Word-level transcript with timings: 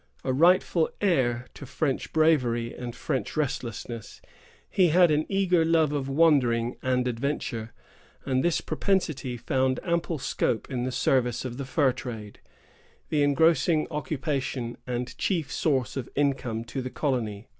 A 0.23 0.33
rightful 0.33 0.89
heir 0.99 1.45
to 1.53 1.67
French 1.67 2.11
bravery 2.11 2.73
and 2.73 2.95
French 2.95 3.37
restlessness, 3.37 4.19
he 4.67 4.87
had 4.87 5.11
an 5.11 5.27
eager 5.29 5.63
love 5.63 5.93
of 5.93 6.09
wandering 6.09 6.75
and 6.81 7.07
adventure; 7.07 7.71
and 8.25 8.43
this 8.43 8.61
propensity 8.61 9.37
found 9.37 9.79
ample 9.83 10.17
scope 10.17 10.71
in 10.71 10.85
the 10.85 10.91
service 10.91 11.45
of 11.45 11.57
the 11.57 11.65
fur 11.65 11.91
trade, 11.91 12.39
the 13.09 13.21
engrossing 13.21 13.85
occupation 13.91 14.75
and 14.87 15.15
chief 15.19 15.51
source 15.51 15.95
of 15.95 16.09
income 16.15 16.63
to 16.63 16.81
the 16.81 16.89
colony. 16.89 17.45